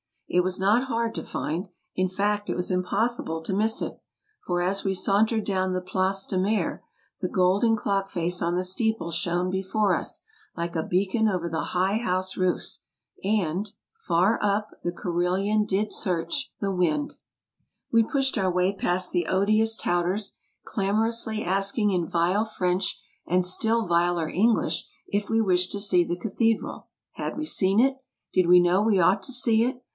It 0.27 0.43
was 0.45 0.59
not 0.61 0.85
hard 0.85 1.13
to 1.15 1.23
find; 1.23 1.67
in 1.93 2.07
fact, 2.07 2.49
it 2.49 2.55
was 2.55 2.71
impossible 2.71 3.43
to 3.43 3.53
miss 3.53 3.81
it, 3.81 3.99
for, 4.47 4.61
as 4.61 4.83
we 4.83 4.93
saun 4.93 5.27
tered 5.27 5.45
down 5.45 5.73
the 5.73 5.81
Place 5.81 6.25
de 6.25 6.37
Meir, 6.39 6.81
the 7.19 7.27
golden 7.27 7.75
clock 7.75 8.09
face 8.09 8.41
on 8.41 8.55
the 8.55 8.63
steeple 8.63 9.11
shone 9.11 9.51
before 9.51 9.93
us 9.93 10.21
like 10.55 10.75
a 10.75 10.83
beacon 10.83 11.27
over 11.27 11.49
the 11.49 11.65
high 11.75 11.97
house 11.97 12.37
roofs, 12.37 12.83
and" 13.23 13.73
Far 14.07 14.39
up, 14.41 14.69
the 14.83 14.93
carillon 14.93 15.65
did 15.65 15.91
search 15.93 16.51
The 16.61 16.71
wind." 16.71 17.15
EUROPE 17.91 18.09
229 18.09 18.09
We 18.09 18.11
pushed 18.11 18.37
our 18.37 18.49
way 18.51 18.73
past 18.73 19.11
the 19.11 19.27
odious 19.27 19.75
touters, 19.77 20.37
clamorously 20.65 21.43
asking 21.43 21.91
in 21.91 22.07
vile 22.07 22.45
French 22.45 22.97
and 23.27 23.43
still 23.45 23.85
viler 23.85 24.29
English 24.29 24.85
if 25.07 25.29
we 25.29 25.41
wished 25.41 25.73
to 25.73 25.79
see 25.81 26.05
the 26.05 26.17
cathedral? 26.17 26.87
had 27.11 27.37
we 27.37 27.45
seen 27.45 27.81
it? 27.81 27.97
did 28.31 28.47
we 28.47 28.61
know 28.61 28.81
we 28.81 28.99
ought 28.99 29.21
to 29.23 29.33
see 29.33 29.65
it 29.65 29.83